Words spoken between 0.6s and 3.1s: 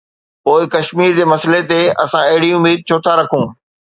ڪشمير جي مسئلي تي اسان اهڙي اميد ڇو